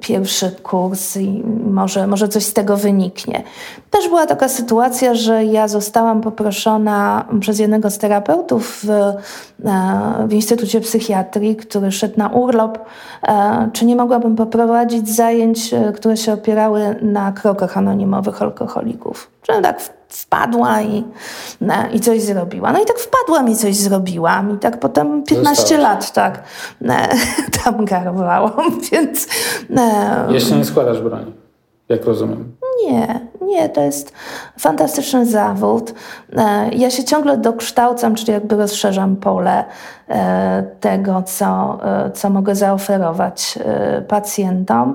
[0.00, 3.42] pierwszy kurs i może, może coś z tego wyniknie.
[3.90, 9.14] Też była taka sytuacja, że ja zostałam poproszona przez jednego z terapeutów w, e,
[10.28, 12.78] w Instytucie Psychiatrii, który szedł na urlop,
[13.22, 19.30] e, czy nie mogłabym poprowadzić zajęć, które się opierały na krokach anonimowych alkoholików.
[19.52, 21.04] Czyli tak wpadła i,
[21.92, 22.72] i coś zrobiła.
[22.72, 24.56] No i tak wpadłam i coś zrobiłam.
[24.56, 26.42] I tak potem 15 lat tak
[26.80, 26.94] no,
[27.64, 29.26] tam garowałam, więc...
[29.70, 29.82] No,
[30.28, 31.32] Jeszcze nie składasz broni,
[31.88, 32.52] jak rozumiem.
[32.86, 34.12] Nie, nie, to jest
[34.58, 35.94] fantastyczny zawód.
[36.36, 39.64] E, ja się ciągle dokształcam, czyli jakby rozszerzam pole
[40.08, 43.58] e, tego, co, e, co mogę zaoferować
[44.08, 44.94] pacjentom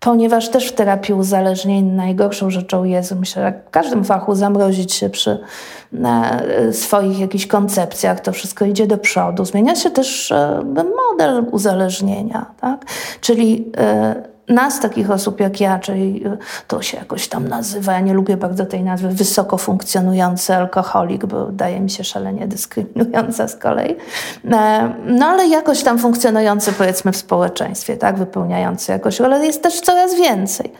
[0.00, 5.10] ponieważ też w terapii uzależnień najgorszą rzeczą jest, myślę, jak w każdym fachu, zamrozić się
[5.10, 5.38] przy
[6.72, 8.20] swoich jakichś koncepcjach.
[8.20, 9.44] To wszystko idzie do przodu.
[9.44, 10.62] Zmienia się też e,
[11.10, 12.84] model uzależnienia, tak?
[13.20, 14.14] Czyli e,
[14.50, 18.36] nas, takich osób jak ja, czyli y, to się jakoś tam nazywa, ja nie lubię
[18.36, 23.96] bardzo tej nazwy, wysoko funkcjonujący alkoholik, bo daje mi się szalenie dyskryminująca z kolei.
[24.50, 29.80] E, no ale jakoś tam funkcjonujący powiedzmy w społeczeństwie, tak, wypełniający jakoś, ale jest też
[29.80, 30.72] coraz więcej.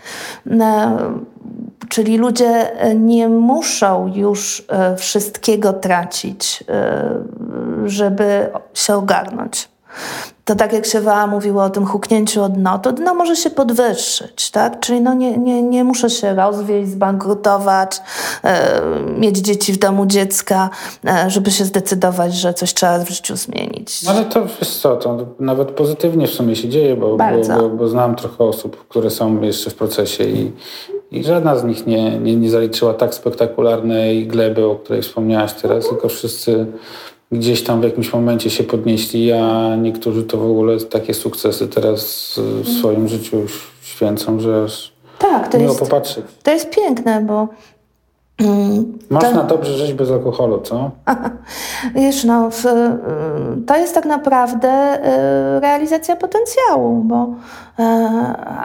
[0.51, 0.97] E,
[1.89, 6.65] czyli ludzie nie muszą już e, wszystkiego tracić,
[7.85, 9.69] żeby się ogarnąć
[10.50, 14.50] to tak jak Siewa mówiła o tym huknięciu od dno, to dno może się podwyższyć,
[14.50, 14.81] tak?
[14.81, 18.00] Czyli no nie, nie, nie muszę się rozwieść, zbankrutować,
[18.44, 18.81] e,
[19.18, 20.70] mieć dzieci w domu dziecka,
[21.07, 24.03] e, żeby się zdecydować, że coś trzeba w życiu zmienić.
[24.03, 27.24] No ale to wiesz co, to nawet pozytywnie w sumie się dzieje, bo, bo,
[27.59, 30.53] bo, bo, znam trochę osób, które są jeszcze w procesie i,
[31.11, 35.88] i żadna z nich nie, nie, nie zaliczyła tak spektakularnej gleby, o której wspomniałaś teraz,
[35.88, 36.66] tylko wszyscy
[37.33, 42.35] gdzieś tam w jakimś momencie się podnieśli, a niektórzy to w ogóle takie sukcesy teraz
[42.62, 43.37] w swoim życiu
[43.83, 44.66] święcą, że
[45.19, 46.25] tak, to miło jest, popatrzeć.
[46.43, 47.49] To jest piękne, bo
[48.38, 49.57] mm, można to...
[49.57, 50.90] dobrze żyć bez alkoholu, co?
[51.95, 54.99] Wiesz, no, y, to jest tak naprawdę
[55.57, 57.27] y, realizacja potencjału, bo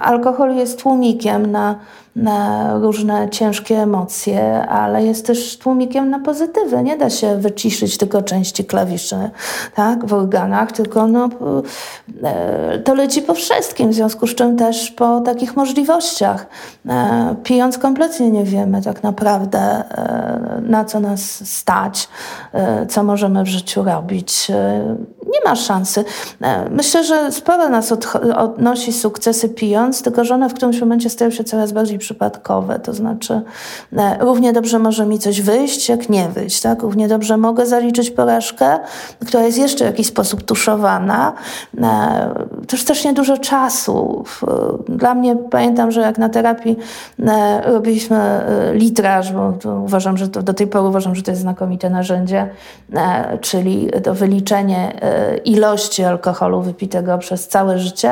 [0.01, 1.75] alkohol jest tłumikiem na
[2.15, 6.83] na różne ciężkie emocje, ale jest też tłumikiem na pozytywy.
[6.83, 9.29] Nie da się wyciszyć tylko części klawiszy
[9.75, 11.29] tak, w organach, tylko no,
[12.23, 16.47] e, to leci po wszystkim, w związku z czym też po takich możliwościach.
[16.89, 22.09] E, pijąc kompletnie nie wiemy tak naprawdę, e, na co nas stać,
[22.89, 24.51] co możemy w życiu robić
[25.25, 26.05] nie ma szansy.
[26.41, 31.09] E, myślę, że sporo nas od, odnosi sukcesy pijąc, tylko że one w którymś momencie
[31.09, 32.79] stają się coraz bardziej przypadkowe.
[32.79, 33.41] To znaczy,
[33.97, 36.61] e, równie dobrze może mi coś wyjść, jak nie wyjść.
[36.61, 36.81] Tak?
[36.81, 38.79] Równie dobrze mogę zaliczyć porażkę,
[39.27, 41.33] która jest jeszcze w jakiś sposób tuszowana.
[41.77, 44.23] E, to już też niedużo czasu.
[44.89, 46.77] Dla mnie pamiętam, że jak na terapii
[47.63, 48.41] robiliśmy
[48.73, 52.49] litraż, bo uważam, że to, do tej pory uważam, że to jest znakomite narzędzie,
[53.41, 54.93] czyli to wyliczenie
[55.45, 58.11] ilości alkoholu wypitego przez całe życie.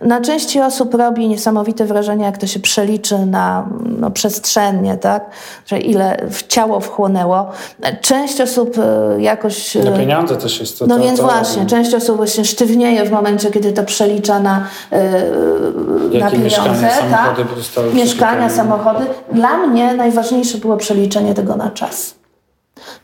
[0.00, 5.30] Na części osób robi niesamowite wrażenie, jak to się przeliczy na no, przestrzennie, tak?
[5.66, 7.50] Że ile w ciało wchłonęło.
[8.00, 9.74] Część osób e, jakoś...
[9.74, 10.86] Na pieniądze też jest to.
[10.86, 14.66] No to, więc to, właśnie, część osób właśnie sztywnieje w momencie, kiedy to przelicza na,
[16.12, 16.38] yy, na pieniądze.
[16.38, 17.36] Mieszkania, tak?
[17.36, 19.06] samochody Mieszkania, samochody.
[19.32, 22.14] Dla mnie najważniejsze było przeliczenie tego na czas.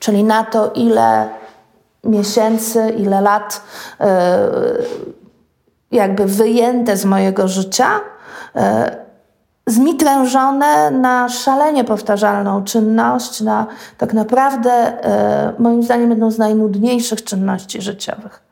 [0.00, 1.28] Czyli na to, ile
[2.04, 3.62] miesięcy, ile lat
[4.00, 4.06] yy,
[5.90, 8.00] jakby wyjęte z mojego życia,
[8.54, 8.62] yy,
[9.68, 13.66] zmitrężone na szalenie powtarzalną czynność, na
[13.98, 18.42] tak naprawdę e, moim zdaniem jedną z najnudniejszych czynności życiowych,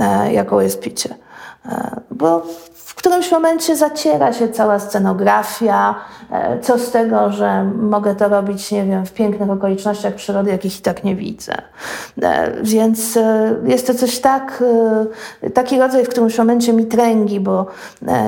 [0.00, 1.14] e, jaką jest picie.
[1.66, 2.46] E, bo
[2.90, 5.94] w którymś momencie zaciera się cała scenografia,
[6.30, 10.78] e, co z tego, że mogę to robić, nie wiem, w pięknych okolicznościach przyrody, jakich
[10.78, 11.52] i tak nie widzę.
[12.22, 14.64] E, Więc e, jest to coś tak,
[15.54, 17.66] taki rodzaj w którymś momencie mi tręgi, bo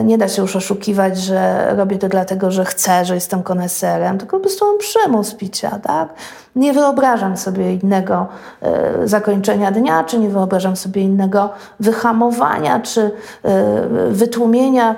[0.05, 4.37] nie da się już oszukiwać, że robię to dlatego, że chcę, że jestem koneserem, tylko
[4.37, 6.09] po prostu mam przymus picia, tak?
[6.57, 8.27] Nie wyobrażam sobie innego
[8.63, 11.51] e, zakończenia dnia, czy nie wyobrażam sobie innego
[11.81, 13.11] wyhamowania, czy
[13.43, 14.97] e, wytłumienia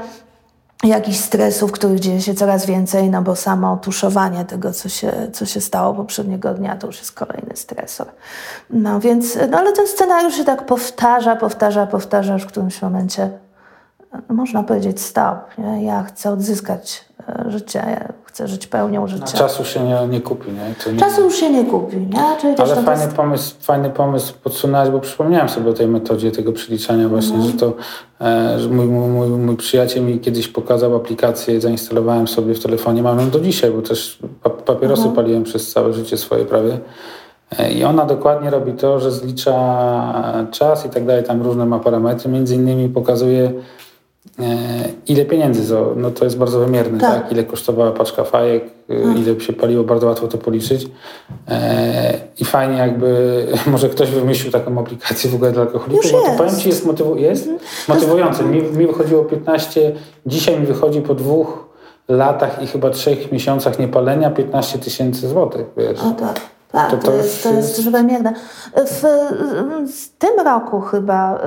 [0.84, 5.46] jakichś stresów, których dzieje się coraz więcej, no bo samo tuszowanie tego, co się, co
[5.46, 8.06] się stało poprzedniego dnia, to już jest kolejny stresor.
[8.70, 13.30] No więc, no ale ten scenariusz się tak powtarza, powtarza, powtarza, aż w którymś momencie
[14.28, 15.38] można powiedzieć stop.
[15.58, 15.84] Nie?
[15.84, 19.38] Ja chcę odzyskać e, życie, ja chcę żyć pełnią No, życia.
[19.38, 20.92] czasu się nie, nie kupi, nie?
[20.92, 22.22] Nie Czasu już się nie kupi, nie?
[22.40, 26.52] Czyli Ale fajny jest- pomysł, fajny pomysł podsunąłeś, bo przypomniałem sobie o tej metodzie tego
[26.52, 27.52] przeliczania właśnie, Mhm.
[27.52, 27.72] że to
[28.20, 33.18] e, że mój, mój, mój, przyjaciel mi kiedyś pokazał aplikację, zainstalowałem sobie w telefonie, mam
[33.20, 35.16] ją do dzisiaj, bo też pa, papierosy Mhm.
[35.16, 36.78] paliłem przez całe życie swoje prawie.
[37.58, 39.54] E, I ona dokładnie robi to, że zlicza
[40.50, 43.52] czas i tak dalej, tam różne ma parametry, między innymi pokazuje
[45.08, 47.22] ile pieniędzy, no to jest bardzo wymierne, Tak.
[47.22, 47.32] tak?
[47.32, 50.86] ile kosztowała paczka fajek, y, ile się paliło, bardzo łatwo to policzyć.
[51.48, 56.30] E, I fajnie jakby, może ktoś wymyślił taką aplikację w ogóle dla alkoholików, bo to
[56.38, 57.48] powiem Ci jest, motywu- jest
[57.88, 58.44] motywujące.
[58.44, 59.92] Mi, mi wychodziło 15,
[60.26, 61.68] dzisiaj mi wychodzi po dwóch
[62.08, 66.00] latach i chyba trzech miesiącach niepalenia 15 tysięcy złotych, wiesz.
[66.00, 66.40] O tak,
[66.72, 68.32] tak, To to, to jest, to jest żywomierne.
[68.76, 69.02] W,
[69.92, 71.38] w tym roku chyba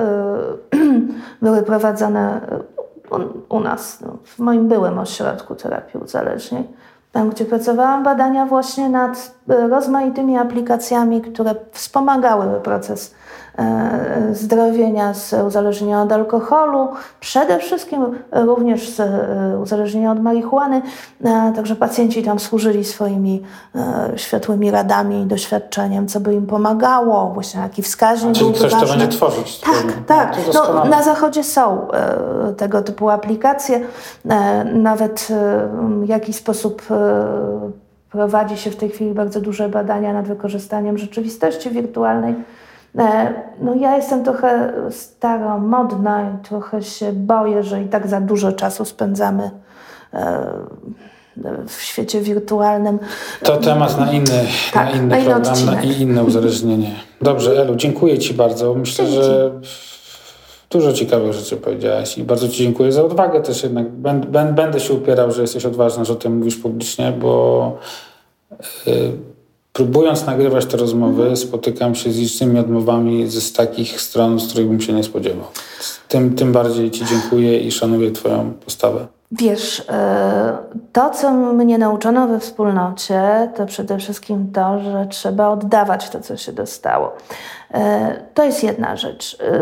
[0.74, 0.78] y,
[1.42, 2.40] były prowadzone
[3.48, 6.64] u, nas, no, w moim byłym ośrodku terapii uzależnień,
[7.12, 13.47] tam gdzie pracowałam, badania właśnie nad y, rozmaitymi aplikacjami, które wspomagały proces e,
[14.32, 16.88] zdrowienia z uzależnienia od alkoholu,
[17.20, 20.82] przede wszystkim również z e, uzależnienia od marihuany.
[21.24, 23.42] E, Także pacjenci tam służyli swoimi
[23.74, 28.86] e, światłymi radami i doświadczeniem, co by im pomagało, właśnie jaki wskaźnik Czyli to ważny.
[28.98, 29.60] będzie tworzyć.
[29.60, 29.92] Tak, pewnie.
[30.06, 30.36] tak.
[30.46, 30.90] No, doskonale.
[30.90, 33.80] na zachodzie są e, tego typu aplikacje.
[34.30, 35.68] E, nawet e,
[36.04, 37.24] w jakiś sposób e,
[38.10, 42.34] prowadzi się w tej chwili bardzo duże badania nad wykorzystaniem rzeczywistości wirtualnej.
[42.98, 48.52] E, no ja jestem trochę staromodna i trochę się boję, że i tak za dużo
[48.52, 49.50] czasu spędzamy
[50.14, 50.42] e,
[51.68, 52.98] w świecie wirtualnym.
[53.42, 55.84] To temat na inny, Tak, na inny na program odcinek.
[55.84, 56.94] i inne uzależnienie.
[57.22, 58.74] Dobrze, Elu, dziękuję Ci bardzo.
[58.74, 59.22] Myślę, Dzięki.
[59.22, 59.50] że
[60.70, 63.88] dużo ciekawych rzeczy powiedziałaś i bardzo Ci dziękuję za odwagę też jednak.
[63.90, 67.76] Będę, będę- się upierał, że jesteś odważna, że o tym mówisz publicznie, bo
[68.86, 69.12] y,
[69.78, 74.68] próbując nagrywać te rozmowy, spotykam się z licznymi odmowami z, z takich stron, z których
[74.68, 75.44] bym się nie spodziewał.
[76.08, 79.06] Tym, tym bardziej Ci dziękuję i szanuję Twoją postawę.
[79.32, 80.58] Wiesz, e,
[80.92, 86.36] to co mnie nauczono we wspólnocie, to przede wszystkim to, że trzeba oddawać to, co
[86.36, 87.12] się dostało.
[87.74, 89.36] E, To jest jedna rzecz.
[89.40, 89.60] E,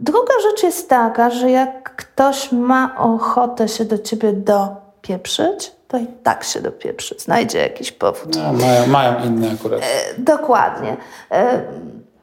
[0.00, 6.06] Druga rzecz jest taka, że jak ktoś ma ochotę się do ciebie dopieprzyć, to i
[6.06, 8.36] tak się dopieprzy, znajdzie jakiś powód.
[8.36, 9.80] No, mają, mają inne akurat.
[10.18, 10.96] Dokładnie.
[11.30, 11.60] E,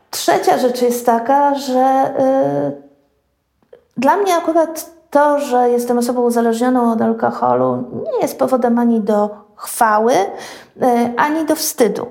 [0.10, 2.72] Trzecia rzecz jest taka, że e,
[3.98, 9.30] dla mnie akurat to, że jestem osobą uzależnioną od alkoholu, nie jest powodem ani do
[9.56, 10.14] chwały,
[10.82, 12.08] e, ani do wstydu.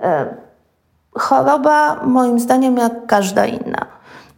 [0.00, 0.34] E,
[1.14, 3.86] Choroba, moim zdaniem, jak każda inna.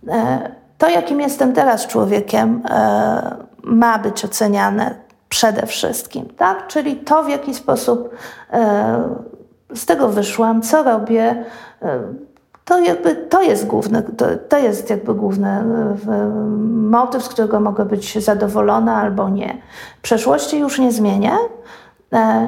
[0.09, 5.04] E, To, jakim jestem teraz człowiekiem, e, ma być oceniane
[5.35, 6.67] przede wszystkim, tak?
[6.67, 8.15] Czyli to, w jaki sposób
[8.53, 9.09] e,
[9.75, 11.45] z tego wyszłam, co robię,
[11.83, 12.01] e,
[12.65, 15.65] to jakby to jest główny, to, to jest jakby główny e,
[16.71, 19.57] motyw, z którego mogę być zadowolona albo nie.
[20.03, 21.33] Przeszłości już nie zmienię,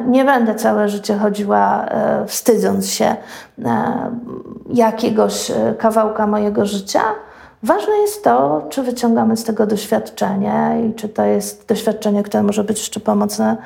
[0.07, 1.87] nie będę całe życie chodziła
[2.26, 3.16] wstydząc się
[4.72, 7.01] jakiegoś kawałka mojego życia.
[7.67, 12.64] Ważne jest to, czy wyciągamy z tego doświadczenie i czy to jest doświadczenie, które może
[12.64, 13.57] być jeszcze pomocne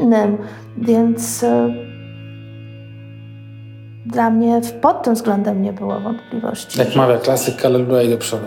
[0.00, 0.38] innym.
[0.78, 1.44] Więc
[4.06, 6.78] dla mnie pod tym względem nie było wątpliwości.
[6.78, 7.56] Jak mawia klasyk,
[8.04, 8.46] i do przodu.